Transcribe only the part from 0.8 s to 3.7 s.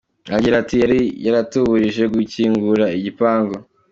“Yari yaratubujije gukingura igipangu.